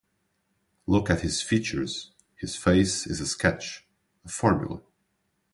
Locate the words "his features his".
1.21-2.55